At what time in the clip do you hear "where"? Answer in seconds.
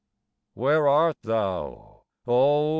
0.55-0.87